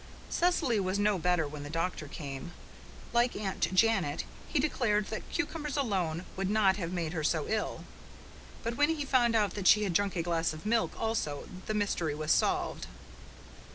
[0.31, 2.53] Cecily was no better when the doctor came.
[3.13, 7.83] Like Aunt Janet, he declared that cucumbers alone would not have made her so ill;
[8.63, 11.75] but when he found out that she had drunk a glass of milk also the
[11.75, 12.87] mystery was solved.